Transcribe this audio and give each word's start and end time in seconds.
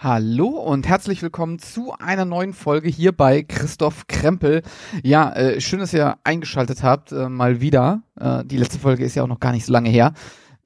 Hallo 0.00 0.46
und 0.46 0.86
herzlich 0.86 1.22
willkommen 1.22 1.58
zu 1.58 1.92
einer 1.98 2.24
neuen 2.24 2.52
Folge 2.52 2.88
hier 2.88 3.10
bei 3.10 3.42
Christoph 3.42 4.06
Krempel. 4.06 4.62
Ja, 5.02 5.32
äh, 5.32 5.60
schön, 5.60 5.80
dass 5.80 5.92
ihr 5.92 6.18
eingeschaltet 6.22 6.84
habt, 6.84 7.10
äh, 7.10 7.28
mal 7.28 7.60
wieder. 7.60 8.04
Äh, 8.14 8.44
die 8.44 8.58
letzte 8.58 8.78
Folge 8.78 9.04
ist 9.04 9.16
ja 9.16 9.24
auch 9.24 9.28
noch 9.28 9.40
gar 9.40 9.50
nicht 9.50 9.66
so 9.66 9.72
lange 9.72 9.90
her. 9.90 10.12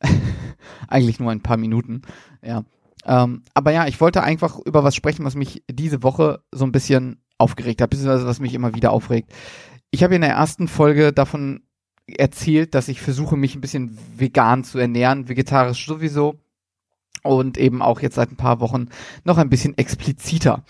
Eigentlich 0.87 1.19
nur 1.19 1.31
ein 1.31 1.41
paar 1.41 1.57
Minuten. 1.57 2.03
Ja. 2.43 2.65
Ähm, 3.07 3.43
aber 3.55 3.73
ja, 3.73 3.87
ich 3.87 4.03
wollte 4.03 4.23
einfach 4.23 4.59
über 4.59 4.85
was 4.85 4.95
sprechen, 4.95 5.25
was 5.25 5.35
mich 5.35 5.65
diese 5.67 6.03
Woche 6.03 6.43
so 6.53 6.67
ein 6.67 6.73
bisschen 6.73 7.23
aufgeregt 7.39 7.81
hat, 7.81 7.89
beziehungsweise 7.89 8.27
was 8.27 8.39
mich 8.39 8.53
immer 8.53 8.75
wieder 8.75 8.93
aufregt. 8.93 9.33
Ich 9.91 10.05
habe 10.05 10.15
in 10.15 10.21
der 10.21 10.33
ersten 10.33 10.69
Folge 10.69 11.11
davon 11.15 11.63
erzählt, 12.07 12.75
dass 12.75 12.89
ich 12.89 13.01
versuche, 13.01 13.39
mich 13.39 13.55
ein 13.55 13.63
bisschen 13.63 13.97
vegan 14.15 14.63
zu 14.63 14.79
ernähren, 14.79 15.31
vegetarisch 15.31 15.87
sowieso 15.87 16.39
und 17.23 17.59
eben 17.59 17.83
auch 17.83 18.01
jetzt 18.01 18.17
seit 18.17 18.31
ein 18.31 18.37
paar 18.37 18.61
Wochen 18.61 18.89
noch 19.25 19.39
ein 19.39 19.51
bisschen 19.51 19.77
expliziter. 19.79 20.65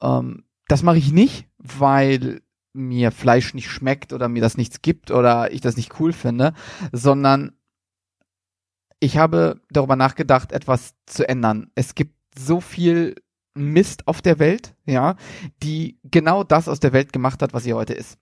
Ähm, 0.00 0.44
das 0.68 0.82
mache 0.82 0.98
ich 0.98 1.12
nicht, 1.12 1.48
weil 1.58 2.42
mir 2.72 3.10
Fleisch 3.10 3.54
nicht 3.54 3.70
schmeckt 3.70 4.12
oder 4.12 4.28
mir 4.28 4.42
das 4.42 4.56
nichts 4.56 4.82
gibt 4.82 5.10
oder 5.10 5.50
ich 5.52 5.60
das 5.60 5.76
nicht 5.76 5.98
cool 5.98 6.12
finde, 6.12 6.52
sondern 6.92 7.52
ich 9.00 9.18
habe 9.18 9.60
darüber 9.70 9.96
nachgedacht, 9.96 10.52
etwas 10.52 10.94
zu 11.06 11.28
ändern. 11.28 11.70
Es 11.74 11.94
gibt 11.94 12.14
so 12.38 12.60
viel 12.60 13.14
Mist 13.54 14.06
auf 14.06 14.20
der 14.20 14.38
Welt, 14.38 14.74
ja, 14.84 15.16
die 15.62 15.98
genau 16.04 16.44
das 16.44 16.68
aus 16.68 16.80
der 16.80 16.92
Welt 16.92 17.12
gemacht 17.12 17.42
hat, 17.42 17.54
was 17.54 17.64
sie 17.64 17.72
heute 17.72 17.94
ist. 17.94 18.18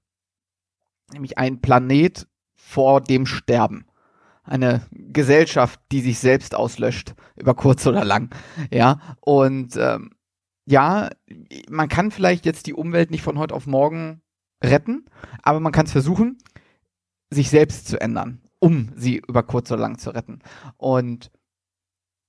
Nämlich 1.12 1.38
ein 1.38 1.60
Planet 1.60 2.26
vor 2.54 3.00
dem 3.00 3.26
Sterben 3.26 3.86
eine 4.44 4.86
Gesellschaft, 4.92 5.80
die 5.90 6.00
sich 6.00 6.18
selbst 6.18 6.54
auslöscht, 6.54 7.14
über 7.36 7.54
kurz 7.54 7.86
oder 7.86 8.04
lang. 8.04 8.30
Ja, 8.70 9.16
und 9.20 9.76
ähm, 9.76 10.10
ja, 10.66 11.10
man 11.68 11.88
kann 11.88 12.10
vielleicht 12.10 12.46
jetzt 12.46 12.66
die 12.66 12.74
Umwelt 12.74 13.10
nicht 13.10 13.22
von 13.22 13.38
heute 13.38 13.54
auf 13.54 13.66
morgen 13.66 14.22
retten, 14.62 15.06
aber 15.42 15.60
man 15.60 15.72
kann 15.72 15.86
es 15.86 15.92
versuchen, 15.92 16.38
sich 17.30 17.50
selbst 17.50 17.86
zu 17.88 18.00
ändern, 18.00 18.42
um 18.60 18.92
sie 18.96 19.16
über 19.16 19.42
kurz 19.42 19.70
oder 19.70 19.80
lang 19.80 19.98
zu 19.98 20.10
retten. 20.10 20.40
Und 20.76 21.30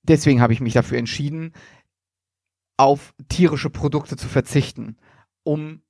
deswegen 0.02 0.40
habe 0.40 0.52
ich 0.52 0.60
mich 0.60 0.74
dafür 0.74 0.98
entschieden, 0.98 1.52
auf 2.76 3.14
tierische 3.28 3.70
Produkte 3.70 4.16
zu 4.16 4.28
verzichten, 4.28 4.96
um 5.44 5.82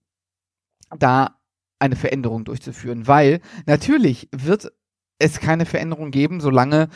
da 0.97 1.41
eine 1.79 1.97
Veränderung 1.97 2.45
durchzuführen, 2.45 3.07
weil 3.07 3.41
natürlich 3.67 4.29
wird 4.33 4.73
es 5.19 5.41
keine 5.41 5.67
Veränderung 5.67 6.11
geben, 6.11 6.41
solange 6.41 6.89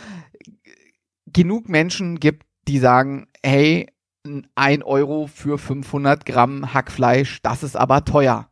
genug 1.27 1.69
Menschen 1.69 2.21
gibt, 2.21 2.47
die 2.69 2.79
sagen, 2.79 3.29
hey, 3.43 3.89
ein 4.55 4.83
Euro 4.83 5.27
für 5.27 5.59
500 5.59 6.27
Gramm 6.27 6.75
Hackfleisch, 6.75 7.41
das 7.43 7.63
ist 7.63 7.77
aber 7.77 8.05
teuer. 8.05 8.49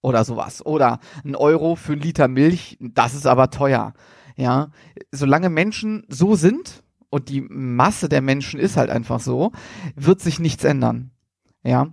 Oder 0.00 0.24
sowas. 0.24 0.64
Oder 0.66 0.98
ein 1.24 1.36
Euro 1.36 1.76
für 1.76 1.92
ein 1.92 2.00
Liter 2.00 2.28
Milch, 2.28 2.76
das 2.80 3.14
ist 3.14 3.26
aber 3.26 3.50
teuer. 3.50 3.94
Ja, 4.36 4.70
solange 5.12 5.50
Menschen 5.50 6.04
so 6.08 6.34
sind 6.34 6.82
und 7.10 7.28
die 7.28 7.42
Masse 7.42 8.08
der 8.08 8.22
Menschen 8.22 8.58
ist 8.58 8.76
halt 8.76 8.90
einfach 8.90 9.20
so, 9.20 9.52
wird 9.94 10.20
sich 10.20 10.40
nichts 10.40 10.64
ändern. 10.64 11.10
Ja. 11.62 11.92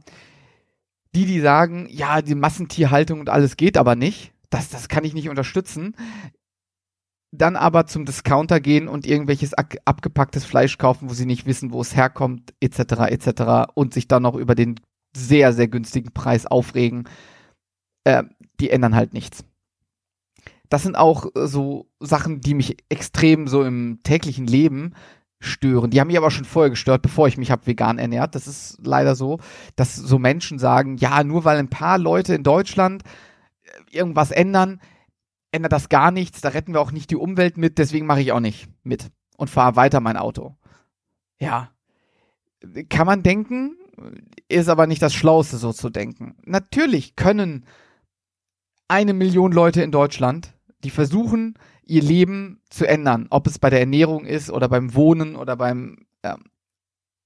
Die, 1.13 1.25
die 1.25 1.41
sagen, 1.41 1.87
ja, 1.89 2.21
die 2.21 2.35
Massentierhaltung 2.35 3.19
und 3.19 3.30
alles 3.30 3.57
geht 3.57 3.77
aber 3.77 3.95
nicht, 3.95 4.31
das, 4.49 4.69
das 4.69 4.87
kann 4.87 5.03
ich 5.03 5.13
nicht 5.13 5.30
unterstützen 5.30 5.95
dann 7.31 7.55
aber 7.55 7.85
zum 7.85 8.05
Discounter 8.05 8.59
gehen 8.59 8.88
und 8.88 9.05
irgendwelches 9.05 9.53
abgepacktes 9.53 10.45
Fleisch 10.45 10.77
kaufen, 10.77 11.09
wo 11.09 11.13
sie 11.13 11.25
nicht 11.25 11.45
wissen, 11.45 11.71
wo 11.71 11.81
es 11.81 11.95
herkommt, 11.95 12.53
etc., 12.59 12.80
etc. 13.09 13.71
und 13.75 13.94
sich 13.94 14.08
dann 14.08 14.23
noch 14.23 14.36
über 14.36 14.55
den 14.55 14.80
sehr, 15.16 15.53
sehr 15.53 15.67
günstigen 15.67 16.11
Preis 16.11 16.45
aufregen, 16.45 17.08
äh, 18.03 18.23
die 18.59 18.69
ändern 18.69 18.95
halt 18.95 19.13
nichts. 19.13 19.44
Das 20.69 20.83
sind 20.83 20.95
auch 20.95 21.27
äh, 21.36 21.47
so 21.47 21.87
Sachen, 21.99 22.42
die 22.42 22.54
mich 22.54 22.77
extrem 22.89 23.48
so 23.48 23.64
im 23.64 23.99
täglichen 24.04 24.48
Leben 24.48 24.93
stören. 25.39 25.89
Die 25.89 25.99
haben 25.99 26.08
mich 26.08 26.17
aber 26.17 26.31
schon 26.31 26.45
vorher 26.45 26.70
gestört, 26.70 27.02
bevor 27.02 27.27
ich 27.27 27.37
mich 27.37 27.52
habe 27.52 27.65
vegan 27.65 27.98
ernährt. 27.98 28.36
Das 28.36 28.48
ist 28.48 28.77
leider 28.83 29.15
so, 29.15 29.39
dass 29.75 29.95
so 29.95 30.20
Menschen 30.20 30.59
sagen, 30.59 30.98
ja, 30.98 31.23
nur 31.23 31.45
weil 31.45 31.58
ein 31.58 31.70
paar 31.70 31.98
Leute 31.98 32.36
in 32.36 32.43
Deutschland 32.43 33.04
äh, 33.64 33.98
irgendwas 33.98 34.31
ändern, 34.31 34.80
ändert 35.52 35.71
das 35.71 35.89
gar 35.89 36.11
nichts, 36.11 36.42
da 36.42 36.49
retten 36.49 36.73
wir 36.73 36.82
auch 36.82 36.92
nicht 36.92 37.10
die 37.11 37.15
Umwelt 37.15 37.58
mit, 37.58 37.77
deswegen 37.77 38.05
mache 38.05 38.21
ich 38.21 38.32
auch 38.32 38.39
nicht 38.39 38.70
mit 38.83 39.11
und 39.37 39.49
fahre 39.49 39.76
weiter 39.76 39.99
mein 39.99 40.17
Auto. 40.17 40.55
Ja. 41.39 41.71
Kann 42.89 43.08
man 43.08 43.23
denken, 43.23 43.77
ist 44.48 44.70
aber 44.70 44.86
nicht 44.86 45.02
das 45.02 45.14
Schlauste, 45.14 45.58
so 45.58 45.71
zu 45.71 45.89
denken. 45.89 46.36
Natürlich 46.45 47.15
können 47.15 47.65
eine 48.87 49.14
Million 49.14 49.52
Leute 49.52 49.82
in 49.82 49.92
Deutschland, 49.92 50.54
die 50.83 50.89
versuchen, 50.89 51.55
ihr 51.83 52.02
Leben 52.02 52.61
zu 52.70 52.87
ändern, 52.87 53.27
ob 53.30 53.48
es 53.48 53.60
bei 53.60 53.70
der 53.70 53.80
Ernährung 53.80 54.26
ist 54.26 54.52
oder 54.52 54.67
beim 54.70 54.93
Wohnen 54.93 55.36
oder 55.36 55.55
beim 55.55 56.05
äh, 56.21 56.36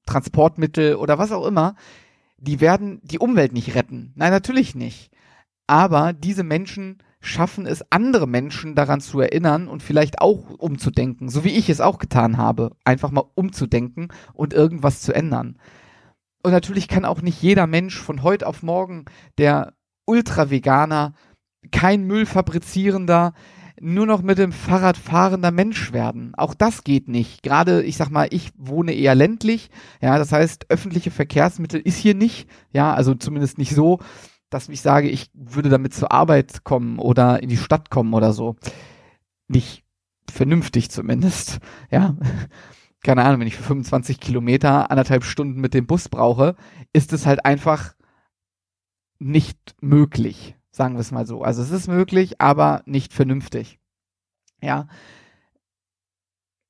Transportmittel 0.06 0.96
oder 0.96 1.18
was 1.18 1.32
auch 1.32 1.46
immer, 1.46 1.76
die 2.38 2.60
werden 2.60 3.00
die 3.04 3.20
Umwelt 3.20 3.54
nicht 3.54 3.76
retten. 3.76 4.12
Nein, 4.16 4.32
natürlich 4.32 4.76
nicht. 4.76 5.12
Aber 5.66 6.14
diese 6.14 6.44
Menschen 6.44 7.02
schaffen 7.24 7.66
es, 7.66 7.90
andere 7.90 8.28
Menschen 8.28 8.76
daran 8.76 9.00
zu 9.00 9.22
erinnern 9.22 9.68
und 9.70 9.82
vielleicht 9.82 10.20
auch 10.20 10.50
umzudenken, 10.58 11.30
so 11.30 11.44
wie 11.44 11.58
ich 11.58 11.70
es 11.70 11.80
auch 11.80 11.98
getan 11.98 12.38
habe, 12.38 12.76
einfach 12.84 13.12
mal 13.12 13.24
umzudenken 13.36 14.10
und 14.34 14.54
irgendwas 14.54 15.02
zu 15.02 15.14
ändern. 15.14 15.58
Und 16.44 16.52
natürlich 16.52 16.90
kann 16.90 17.06
auch 17.06 17.22
nicht 17.22 17.42
jeder 17.42 17.66
Mensch 17.66 17.98
von 17.98 18.24
heute 18.24 18.46
auf 18.46 18.62
morgen 18.62 19.06
der 19.38 19.74
Ultra-Veganer, 20.06 21.14
kein 21.72 22.04
Müll 22.04 22.26
fabrizierender, 22.26 23.34
nur 23.80 24.06
noch 24.06 24.22
mit 24.22 24.38
dem 24.38 24.52
Fahrrad 24.52 24.98
fahrender 24.98 25.52
Mensch 25.52 25.94
werden. 25.94 26.34
Auch 26.36 26.54
das 26.54 26.84
geht 26.84 27.08
nicht. 27.08 27.42
Gerade, 27.42 27.84
ich 27.84 27.96
sag 27.96 28.10
mal, 28.10 28.28
ich 28.32 28.52
wohne 28.58 28.94
eher 28.94 29.16
ländlich. 29.16 29.70
Ja, 30.02 30.18
das 30.18 30.34
heißt, 30.34 30.66
öffentliche 30.70 31.12
Verkehrsmittel 31.12 31.80
ist 31.80 31.98
hier 31.98 32.16
nicht. 32.16 32.50
Ja, 32.72 32.94
also 32.94 33.16
zumindest 33.16 33.58
nicht 33.58 33.74
so, 33.74 34.00
dass 34.54 34.70
ich 34.70 34.82
sage, 34.82 35.10
ich 35.10 35.30
würde 35.34 35.70
damit 35.70 35.94
zur 35.94 36.12
Arbeit 36.12 36.64
kommen 36.64 37.00
oder 37.00 37.42
in 37.42 37.50
die 37.50 37.58
Stadt 37.58 37.90
kommen 37.90 38.14
oder 38.14 38.34
so. 38.34 38.56
Nicht 39.48 39.84
vernünftig 40.30 40.90
zumindest. 40.90 41.60
Ja. 41.92 42.16
Keine 43.06 43.26
Ahnung, 43.26 43.42
wenn 43.42 43.48
ich 43.48 43.58
für 43.58 43.64
25 43.64 44.22
Kilometer 44.22 44.90
anderthalb 44.90 45.26
Stunden 45.26 45.60
mit 45.60 45.74
dem 45.74 45.86
Bus 45.86 46.08
brauche, 46.08 46.56
ist 46.94 47.12
es 47.12 47.26
halt 47.26 47.44
einfach 47.44 47.96
nicht 49.20 49.76
möglich. 49.82 50.56
Sagen 50.72 50.96
wir 50.96 51.02
es 51.02 51.12
mal 51.12 51.28
so. 51.28 51.44
Also 51.44 51.62
es 51.62 51.72
ist 51.72 51.90
möglich, 51.90 52.40
aber 52.40 52.82
nicht 52.86 53.12
vernünftig. 53.12 53.80
Ja. 54.62 54.88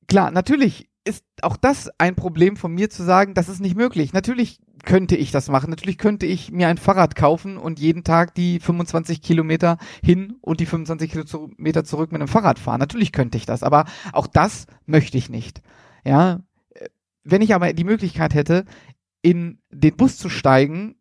Klar, 0.07 0.31
natürlich 0.31 0.89
ist 1.05 1.23
auch 1.41 1.55
das 1.57 1.91
ein 1.99 2.15
Problem 2.15 2.57
von 2.57 2.73
mir 2.73 2.89
zu 2.89 3.03
sagen, 3.03 3.35
das 3.35 3.47
ist 3.47 3.59
nicht 3.59 3.75
möglich. 3.75 4.13
Natürlich 4.13 4.59
könnte 4.83 5.15
ich 5.15 5.31
das 5.31 5.49
machen. 5.49 5.69
Natürlich 5.69 5.97
könnte 5.97 6.25
ich 6.25 6.51
mir 6.51 6.67
ein 6.67 6.77
Fahrrad 6.77 7.15
kaufen 7.15 7.57
und 7.57 7.79
jeden 7.79 8.03
Tag 8.03 8.35
die 8.35 8.59
25 8.59 9.21
Kilometer 9.21 9.77
hin 10.03 10.35
und 10.41 10.59
die 10.59 10.65
25 10.65 11.11
Kilometer 11.11 11.83
zurück 11.83 12.11
mit 12.11 12.21
einem 12.21 12.27
Fahrrad 12.27 12.59
fahren. 12.59 12.79
Natürlich 12.79 13.11
könnte 13.11 13.37
ich 13.37 13.45
das, 13.45 13.63
aber 13.63 13.85
auch 14.11 14.27
das 14.27 14.67
möchte 14.85 15.17
ich 15.17 15.29
nicht. 15.29 15.61
Ja, 16.05 16.41
wenn 17.23 17.41
ich 17.41 17.55
aber 17.55 17.71
die 17.73 17.85
Möglichkeit 17.85 18.33
hätte, 18.33 18.65
in 19.21 19.59
den 19.71 19.95
Bus 19.95 20.17
zu 20.17 20.29
steigen, 20.29 20.95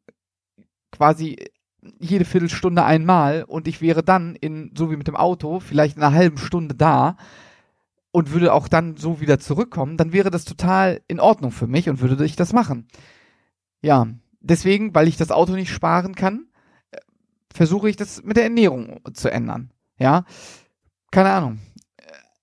quasi 0.92 1.50
jede 1.98 2.24
Viertelstunde 2.24 2.84
einmal 2.84 3.42
und 3.42 3.66
ich 3.66 3.80
wäre 3.80 4.04
dann 4.04 4.36
in, 4.36 4.70
so 4.76 4.92
wie 4.92 4.96
mit 4.96 5.08
dem 5.08 5.16
Auto, 5.16 5.58
vielleicht 5.58 5.96
in 5.96 6.02
einer 6.02 6.14
halben 6.14 6.38
Stunde 6.38 6.76
da, 6.76 7.16
und 8.12 8.30
würde 8.30 8.52
auch 8.52 8.68
dann 8.68 8.96
so 8.96 9.20
wieder 9.20 9.40
zurückkommen, 9.40 9.96
dann 9.96 10.12
wäre 10.12 10.30
das 10.30 10.44
total 10.44 11.00
in 11.08 11.18
Ordnung 11.18 11.50
für 11.50 11.66
mich 11.66 11.88
und 11.88 12.00
würde 12.00 12.24
ich 12.24 12.36
das 12.36 12.52
machen. 12.52 12.86
Ja, 13.82 14.06
deswegen, 14.40 14.94
weil 14.94 15.08
ich 15.08 15.16
das 15.16 15.30
Auto 15.30 15.52
nicht 15.52 15.70
sparen 15.70 16.14
kann, 16.14 16.46
äh, 16.90 16.98
versuche 17.52 17.90
ich 17.90 17.96
das 17.96 18.22
mit 18.22 18.36
der 18.36 18.44
Ernährung 18.44 19.00
zu 19.12 19.30
ändern. 19.30 19.70
Ja, 19.98 20.24
keine 21.10 21.30
Ahnung. 21.30 21.58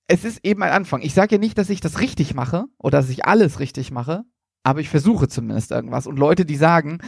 Es 0.08 0.26
ist 0.26 0.44
eben 0.44 0.64
ein 0.64 0.72
Anfang. 0.72 1.02
Ich 1.02 1.14
sage 1.14 1.36
ja 1.36 1.40
nicht, 1.40 1.58
dass 1.58 1.70
ich 1.70 1.82
das 1.82 2.00
richtig 2.00 2.34
mache 2.34 2.66
oder 2.78 2.98
dass 3.00 3.10
ich 3.10 3.26
alles 3.26 3.60
richtig 3.60 3.92
mache, 3.92 4.24
aber 4.64 4.80
ich 4.80 4.90
versuche 4.90 5.28
zumindest 5.28 5.72
irgendwas. 5.72 6.08
Und 6.08 6.18
Leute, 6.18 6.46
die 6.46 6.56
sagen, 6.56 7.00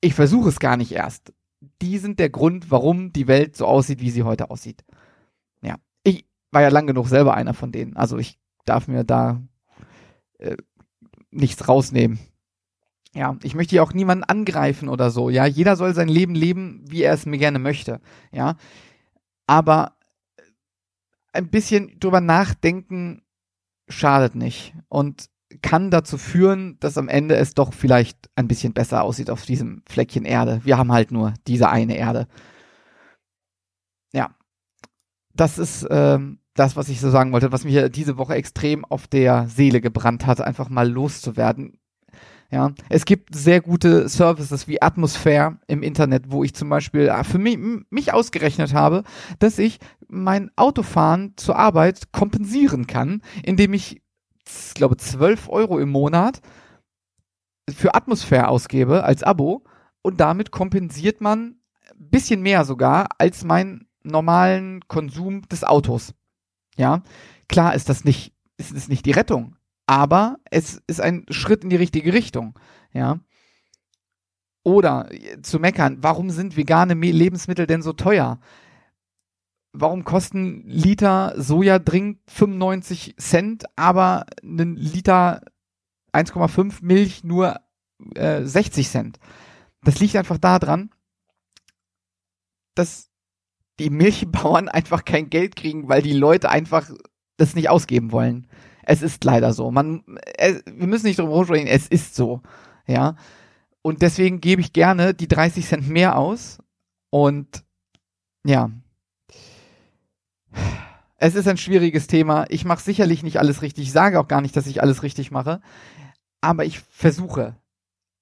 ich 0.00 0.14
versuche 0.14 0.48
es 0.48 0.60
gar 0.60 0.76
nicht 0.76 0.92
erst, 0.92 1.32
die 1.82 1.98
sind 1.98 2.20
der 2.20 2.30
Grund, 2.30 2.70
warum 2.70 3.12
die 3.12 3.26
Welt 3.26 3.56
so 3.56 3.66
aussieht, 3.66 4.00
wie 4.00 4.10
sie 4.10 4.22
heute 4.22 4.50
aussieht. 4.50 4.84
Ja, 5.62 5.76
ich 6.04 6.26
war 6.52 6.62
ja 6.62 6.68
lang 6.68 6.86
genug 6.86 7.08
selber 7.08 7.34
einer 7.34 7.54
von 7.54 7.72
denen. 7.72 7.96
Also 7.96 8.18
ich 8.18 8.38
darf 8.64 8.86
mir 8.86 9.04
da 9.04 9.42
äh, 10.38 10.56
nichts 11.30 11.68
rausnehmen. 11.68 12.18
Ja, 13.14 13.36
ich 13.42 13.54
möchte 13.54 13.74
ja 13.74 13.82
auch 13.82 13.92
niemanden 13.92 14.24
angreifen 14.24 14.88
oder 14.88 15.10
so. 15.10 15.30
Ja, 15.30 15.46
jeder 15.46 15.76
soll 15.76 15.94
sein 15.94 16.08
Leben 16.08 16.34
leben, 16.34 16.84
wie 16.86 17.02
er 17.02 17.14
es 17.14 17.26
mir 17.26 17.38
gerne 17.38 17.58
möchte. 17.58 18.00
Ja, 18.32 18.56
aber 19.46 19.96
ein 21.32 21.48
bisschen 21.48 21.98
drüber 22.00 22.20
nachdenken 22.20 23.22
schadet 23.88 24.34
nicht. 24.34 24.74
Und 24.88 25.30
kann 25.62 25.90
dazu 25.90 26.18
führen, 26.18 26.78
dass 26.80 26.98
am 26.98 27.08
Ende 27.08 27.36
es 27.36 27.54
doch 27.54 27.72
vielleicht 27.72 28.28
ein 28.36 28.48
bisschen 28.48 28.74
besser 28.74 29.02
aussieht 29.02 29.30
auf 29.30 29.46
diesem 29.46 29.82
Fleckchen 29.88 30.24
Erde. 30.24 30.60
Wir 30.64 30.76
haben 30.76 30.92
halt 30.92 31.10
nur 31.10 31.34
diese 31.46 31.70
eine 31.70 31.96
Erde. 31.96 32.28
Ja, 34.12 34.34
das 35.34 35.58
ist 35.58 35.86
ähm, 35.90 36.40
das, 36.54 36.76
was 36.76 36.88
ich 36.88 37.00
so 37.00 37.10
sagen 37.10 37.32
wollte, 37.32 37.52
was 37.52 37.64
mir 37.64 37.88
diese 37.88 38.18
Woche 38.18 38.34
extrem 38.34 38.84
auf 38.84 39.06
der 39.06 39.48
Seele 39.48 39.80
gebrannt 39.80 40.26
hat, 40.26 40.40
einfach 40.40 40.68
mal 40.68 40.88
loszuwerden. 40.88 41.78
Ja, 42.50 42.72
es 42.88 43.04
gibt 43.04 43.34
sehr 43.34 43.60
gute 43.60 44.08
Services 44.08 44.66
wie 44.68 44.80
Atmosphäre 44.80 45.58
im 45.66 45.82
Internet, 45.82 46.30
wo 46.30 46.44
ich 46.44 46.54
zum 46.54 46.70
Beispiel 46.70 47.10
ah, 47.10 47.22
für 47.22 47.38
mich, 47.38 47.58
mich 47.90 48.14
ausgerechnet 48.14 48.72
habe, 48.72 49.04
dass 49.38 49.58
ich 49.58 49.78
mein 50.08 50.50
Autofahren 50.56 51.34
zur 51.36 51.56
Arbeit 51.56 52.10
kompensieren 52.10 52.86
kann, 52.86 53.20
indem 53.42 53.74
ich, 53.74 54.00
ich 54.46 54.74
glaube, 54.74 54.96
12 54.96 55.50
Euro 55.50 55.78
im 55.78 55.90
Monat 55.90 56.40
für 57.68 57.94
Atmosphäre 57.94 58.48
ausgebe 58.48 59.04
als 59.04 59.22
Abo 59.22 59.64
und 60.00 60.18
damit 60.18 60.50
kompensiert 60.50 61.20
man 61.20 61.60
ein 61.90 62.10
bisschen 62.10 62.40
mehr 62.40 62.64
sogar 62.64 63.08
als 63.18 63.44
meinen 63.44 63.88
normalen 64.04 64.88
Konsum 64.88 65.42
des 65.48 65.64
Autos. 65.64 66.14
Ja, 66.78 67.02
klar 67.46 67.74
ist 67.74 67.90
das 67.90 68.04
nicht, 68.04 68.32
ist 68.56 68.72
es 68.72 68.88
nicht 68.88 69.04
die 69.04 69.10
Rettung, 69.10 69.57
aber 69.88 70.38
es 70.50 70.82
ist 70.86 71.00
ein 71.00 71.24
Schritt 71.30 71.64
in 71.64 71.70
die 71.70 71.76
richtige 71.76 72.12
Richtung, 72.12 72.58
ja. 72.92 73.18
Oder 74.62 75.08
äh, 75.10 75.40
zu 75.40 75.58
meckern, 75.58 76.02
warum 76.02 76.28
sind 76.30 76.58
vegane 76.58 76.92
Lebensmittel 76.92 77.66
denn 77.66 77.80
so 77.80 77.94
teuer? 77.94 78.38
Warum 79.72 80.04
kosten 80.04 80.62
Liter 80.66 81.32
Sojadrink 81.40 82.18
95 82.28 83.14
Cent, 83.18 83.64
aber 83.76 84.26
ein 84.42 84.76
Liter 84.76 85.40
1,5 86.12 86.82
Milch 86.82 87.24
nur 87.24 87.58
äh, 88.14 88.42
60 88.44 88.88
Cent? 88.88 89.18
Das 89.82 90.00
liegt 90.00 90.16
einfach 90.16 90.38
daran, 90.38 90.90
dass 92.74 93.10
die 93.78 93.90
Milchbauern 93.90 94.68
einfach 94.68 95.06
kein 95.06 95.30
Geld 95.30 95.56
kriegen, 95.56 95.88
weil 95.88 96.02
die 96.02 96.12
Leute 96.12 96.50
einfach 96.50 96.90
das 97.38 97.54
nicht 97.54 97.70
ausgeben 97.70 98.12
wollen. 98.12 98.48
Es 98.90 99.02
ist 99.02 99.22
leider 99.22 99.52
so. 99.52 99.70
Man, 99.70 100.02
es, 100.38 100.62
wir 100.64 100.86
müssen 100.86 101.04
nicht 101.04 101.18
drum 101.18 101.28
rumsprechen, 101.28 101.66
es 101.66 101.86
ist 101.88 102.14
so. 102.14 102.40
Ja. 102.86 103.16
Und 103.82 104.00
deswegen 104.00 104.40
gebe 104.40 104.62
ich 104.62 104.72
gerne 104.72 105.12
die 105.12 105.28
30 105.28 105.66
Cent 105.66 105.88
mehr 105.90 106.16
aus. 106.16 106.56
Und 107.10 107.64
ja. 108.46 108.70
Es 111.18 111.34
ist 111.34 111.46
ein 111.46 111.58
schwieriges 111.58 112.06
Thema. 112.06 112.46
Ich 112.48 112.64
mache 112.64 112.82
sicherlich 112.82 113.22
nicht 113.22 113.38
alles 113.38 113.60
richtig. 113.60 113.84
Ich 113.84 113.92
sage 113.92 114.18
auch 114.18 114.26
gar 114.26 114.40
nicht, 114.40 114.56
dass 114.56 114.66
ich 114.66 114.80
alles 114.80 115.02
richtig 115.02 115.30
mache. 115.30 115.60
Aber 116.40 116.64
ich 116.64 116.78
versuche, 116.78 117.56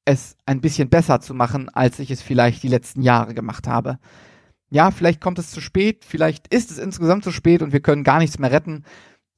es 0.04 0.36
ein 0.46 0.60
bisschen 0.60 0.88
besser 0.88 1.20
zu 1.20 1.32
machen, 1.32 1.68
als 1.68 2.00
ich 2.00 2.10
es 2.10 2.22
vielleicht 2.22 2.64
die 2.64 2.68
letzten 2.68 3.02
Jahre 3.02 3.34
gemacht 3.34 3.68
habe. 3.68 4.00
Ja, 4.68 4.90
vielleicht 4.90 5.20
kommt 5.20 5.38
es 5.38 5.52
zu 5.52 5.60
spät, 5.60 6.04
vielleicht 6.04 6.52
ist 6.52 6.72
es 6.72 6.78
insgesamt 6.78 7.22
zu 7.22 7.30
spät 7.30 7.62
und 7.62 7.72
wir 7.72 7.80
können 7.80 8.02
gar 8.02 8.18
nichts 8.18 8.40
mehr 8.40 8.50
retten. 8.50 8.84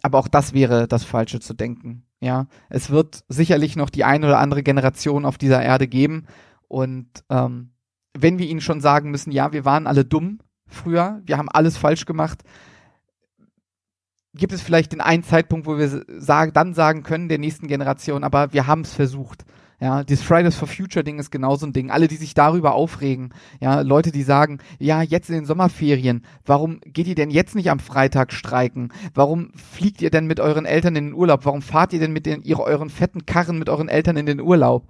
Aber 0.03 0.19
auch 0.19 0.29
das 0.29 0.53
wäre 0.53 0.87
das 0.87 1.05
Falsche 1.05 1.41
zu 1.41 1.55
denken. 1.55 2.05
Ja, 2.21 2.47
es 2.69 2.91
wird 2.91 3.25
sicherlich 3.29 3.77
noch 3.77 3.91
die 3.91 4.05
eine 4.05 4.27
oder 4.27 4.39
andere 4.39 4.63
Generation 4.63 5.25
auf 5.25 5.39
dieser 5.39 5.63
Erde 5.63 5.87
geben. 5.89 6.27
Und 6.67 7.09
ähm, 7.31 7.71
wenn 8.17 8.39
wir 8.39 8.47
ihnen 8.47 8.61
schon 8.61 8.81
sagen 8.81 9.11
müssen, 9.11 9.31
ja, 9.31 9.53
wir 9.53 9.65
waren 9.65 9.87
alle 9.87 10.05
dumm 10.05 10.41
früher, 10.67 11.23
wir 11.25 11.39
haben 11.39 11.49
alles 11.49 11.77
falsch 11.77 12.05
gemacht, 12.05 12.43
gibt 14.35 14.53
es 14.53 14.63
vielleicht 14.63 14.93
den 14.93 15.01
einen 15.01 15.23
Zeitpunkt, 15.23 15.67
wo 15.67 15.79
wir 15.79 16.05
sagen, 16.19 16.53
dann 16.53 16.75
sagen 16.75 17.03
können 17.03 17.29
der 17.29 17.39
nächsten 17.39 17.67
Generation, 17.67 18.25
aber 18.25 18.53
wir 18.53 18.67
haben 18.67 18.83
es 18.83 18.93
versucht. 18.93 19.45
Ja, 19.81 20.03
dieses 20.03 20.25
Fridays 20.25 20.57
for 20.57 20.67
Future 20.67 21.05
Ding 21.05 21.21
ist 21.21 21.31
genauso 21.31 21.65
ein 21.65 21.73
Ding. 21.73 21.91
Alle, 21.91 22.09
die 22.09 22.17
sich 22.17 22.35
darüber 22.35 22.75
aufregen, 22.75 23.33
ja, 23.61 23.81
Leute, 23.83 24.11
die 24.11 24.25
sagen, 24.25 24.59
ja, 24.81 25.03
jetzt 25.03 25.29
in 25.29 25.37
den 25.37 25.47
Sommerferien, 25.47 26.25
warum 26.45 26.81
geht 26.85 27.07
ihr 27.07 27.15
denn 27.15 27.31
jetzt 27.31 27.55
nicht 27.55 27.71
am 27.71 27.79
Freitag 27.79 28.33
streiken? 28.33 28.93
Warum 29.15 29.53
fliegt 29.55 30.03
ihr 30.03 30.11
denn 30.11 30.27
mit 30.27 30.41
euren 30.41 30.67
Eltern 30.67 30.97
in 30.97 31.07
den 31.07 31.15
Urlaub? 31.15 31.45
Warum 31.45 31.63
fahrt 31.63 31.93
ihr 31.93 32.01
denn 32.01 32.13
mit 32.13 32.27
den, 32.27 32.43
ihre, 32.43 32.65
euren 32.65 32.91
fetten 32.91 33.25
Karren 33.25 33.59
mit 33.59 33.69
euren 33.69 33.89
Eltern 33.89 34.17
in 34.17 34.27
den 34.27 34.41
Urlaub? 34.41 34.89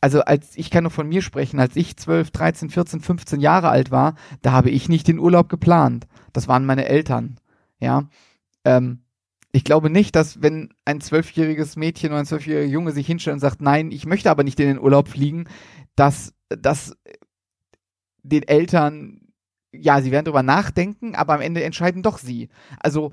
Also 0.00 0.20
als 0.20 0.56
ich 0.56 0.70
kann 0.70 0.84
nur 0.84 0.92
von 0.92 1.08
mir 1.08 1.22
sprechen, 1.22 1.58
als 1.58 1.74
ich 1.74 1.96
12, 1.96 2.30
13, 2.30 2.70
14, 2.70 3.00
15 3.00 3.40
Jahre 3.40 3.68
alt 3.68 3.90
war, 3.90 4.14
da 4.42 4.52
habe 4.52 4.70
ich 4.70 4.88
nicht 4.88 5.08
den 5.08 5.18
Urlaub 5.18 5.48
geplant. 5.48 6.06
Das 6.32 6.46
waren 6.46 6.66
meine 6.66 6.86
Eltern. 6.86 7.40
Ja. 7.80 8.08
Ähm, 8.64 9.00
ich 9.52 9.64
glaube 9.64 9.90
nicht, 9.90 10.14
dass 10.14 10.42
wenn 10.42 10.70
ein 10.84 11.00
zwölfjähriges 11.00 11.76
Mädchen 11.76 12.10
oder 12.10 12.20
ein 12.20 12.26
zwölfjähriger 12.26 12.70
Junge 12.70 12.92
sich 12.92 13.06
hinstellt 13.06 13.34
und 13.34 13.40
sagt, 13.40 13.60
nein, 13.60 13.90
ich 13.90 14.06
möchte 14.06 14.30
aber 14.30 14.44
nicht 14.44 14.60
in 14.60 14.68
den 14.68 14.78
Urlaub 14.78 15.08
fliegen, 15.08 15.46
dass 15.96 16.34
das 16.48 16.96
den 18.22 18.42
Eltern, 18.42 19.20
ja, 19.72 20.00
sie 20.02 20.10
werden 20.10 20.26
darüber 20.26 20.42
nachdenken, 20.42 21.14
aber 21.14 21.34
am 21.34 21.40
Ende 21.40 21.64
entscheiden 21.64 22.02
doch 22.02 22.18
sie. 22.18 22.48
Also, 22.80 23.12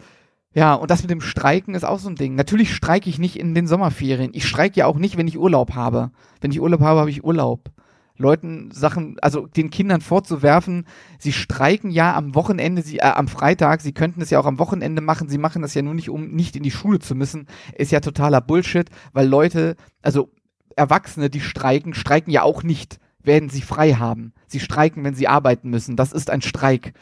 ja, 0.54 0.74
und 0.74 0.92
das 0.92 1.02
mit 1.02 1.12
dem 1.12 1.22
Streiken 1.22 1.76
ist 1.76 1.84
auch 1.84 2.00
so 2.00 2.10
ein 2.10 2.16
Ding. 2.16 2.36
Natürlich 2.36 2.74
streike 2.74 3.10
ich 3.10 3.20
nicht 3.20 3.38
in 3.38 3.54
den 3.54 3.68
Sommerferien. 3.68 4.32
Ich 4.34 4.48
streike 4.48 4.80
ja 4.80 4.86
auch 4.86 4.98
nicht, 4.98 5.18
wenn 5.18 5.28
ich 5.28 5.38
Urlaub 5.38 5.74
habe. 5.76 6.12
Wenn 6.42 6.52
ich 6.52 6.62
Urlaub 6.62 6.82
habe, 6.82 7.02
habe 7.02 7.10
ich 7.10 7.24
Urlaub. 7.24 7.72
Leuten 8.18 8.72
Sachen, 8.72 9.18
also 9.22 9.46
den 9.46 9.70
Kindern 9.70 10.02
vorzuwerfen, 10.02 10.88
sie 11.20 11.34
streiken 11.34 11.90
ja 11.92 12.16
am 12.16 12.34
Wochenende, 12.34 12.82
sie, 12.82 13.00
äh, 13.00 13.04
am 13.04 13.28
Freitag, 13.28 13.82
sie 13.82 13.94
könnten 13.94 14.22
es 14.22 14.30
ja 14.30 14.40
auch 14.40 14.46
am 14.46 14.60
Wochenende 14.60 15.02
machen, 15.02 15.28
sie 15.28 15.38
machen 15.38 15.62
das 15.62 15.74
ja 15.74 15.82
nur 15.82 15.94
nicht, 15.94 16.10
um 16.10 16.30
nicht 16.30 16.56
in 16.56 16.64
die 16.64 16.72
Schule 16.72 17.00
zu 17.00 17.16
müssen, 17.16 17.48
ist 17.78 17.92
ja 17.92 18.00
totaler 18.00 18.42
Bullshit, 18.42 18.90
weil 19.12 19.28
Leute, 19.28 19.76
also 20.02 20.32
Erwachsene, 20.76 21.30
die 21.30 21.42
streiken, 21.42 21.94
streiken 21.94 22.32
ja 22.32 22.44
auch 22.44 22.64
nicht, 22.64 23.00
werden 23.22 23.50
sie 23.50 23.62
frei 23.62 23.94
haben. 23.94 24.34
Sie 24.48 24.60
streiken, 24.60 25.04
wenn 25.04 25.16
sie 25.16 25.28
arbeiten 25.28 25.70
müssen. 25.70 25.96
Das 25.96 26.12
ist 26.12 26.30
ein 26.30 26.42
Streik. 26.42 26.94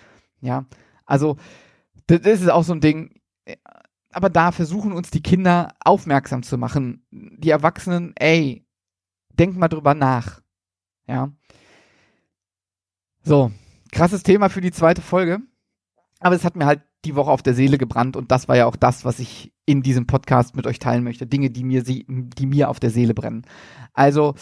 Ja, 0.41 0.65
also 1.05 1.37
das 2.07 2.41
ist 2.41 2.49
auch 2.49 2.63
so 2.63 2.73
ein 2.73 2.81
Ding. 2.81 3.19
Aber 4.11 4.29
da 4.29 4.51
versuchen 4.51 4.93
uns 4.93 5.09
die 5.09 5.23
Kinder 5.23 5.69
aufmerksam 5.83 6.43
zu 6.43 6.57
machen. 6.57 7.03
Die 7.11 7.49
Erwachsenen, 7.49 8.13
ey, 8.15 8.65
denkt 9.33 9.57
mal 9.57 9.67
drüber 9.67 9.95
nach. 9.95 10.42
Ja. 11.07 11.31
So, 13.23 13.51
krasses 13.91 14.23
Thema 14.23 14.49
für 14.49 14.61
die 14.61 14.71
zweite 14.71 15.01
Folge. 15.01 15.39
Aber 16.19 16.35
es 16.35 16.43
hat 16.43 16.55
mir 16.55 16.65
halt 16.65 16.81
die 17.05 17.15
Woche 17.15 17.31
auf 17.31 17.41
der 17.41 17.53
Seele 17.53 17.77
gebrannt 17.77 18.15
und 18.15 18.31
das 18.31 18.47
war 18.47 18.55
ja 18.55 18.65
auch 18.65 18.77
das, 18.77 19.03
was 19.03 19.19
ich 19.19 19.53
in 19.65 19.81
diesem 19.81 20.07
Podcast 20.07 20.55
mit 20.55 20.67
euch 20.67 20.79
teilen 20.79 21.03
möchte. 21.03 21.27
Dinge, 21.27 21.49
die 21.49 21.63
mir, 21.63 21.83
die 21.83 22.45
mir 22.45 22.69
auf 22.69 22.79
der 22.79 22.89
Seele 22.89 23.13
brennen. 23.13 23.45
Also, 23.93 24.35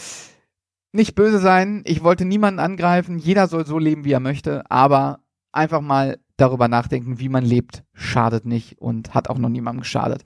nicht 0.92 1.16
böse 1.16 1.40
sein. 1.40 1.84
Ich 1.86 2.04
wollte 2.04 2.26
niemanden 2.26 2.60
angreifen. 2.60 3.18
Jeder 3.18 3.48
soll 3.48 3.66
so 3.66 3.80
leben, 3.80 4.04
wie 4.04 4.12
er 4.12 4.20
möchte. 4.20 4.70
Aber 4.70 5.20
einfach 5.52 5.82
mal 5.82 6.20
darüber 6.38 6.68
nachdenken, 6.68 7.20
wie 7.20 7.30
man 7.30 7.46
lebt, 7.46 7.84
schadet 7.94 8.46
nicht 8.46 8.80
und 8.80 9.14
hat 9.14 9.30
auch 9.30 9.38
noch 9.38 9.50
niemandem 9.50 9.82
geschadet. 9.82 10.24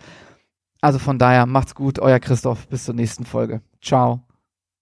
Also 0.81 1.00
von 1.00 1.19
daher 1.19 1.45
macht's 1.45 1.75
gut, 1.75 2.00
euer 2.00 2.19
Christoph. 2.19 2.67
Bis 2.67 2.86
zur 2.86 2.95
nächsten 2.95 3.25
Folge. 3.25 3.62
Ciao. 3.81 4.25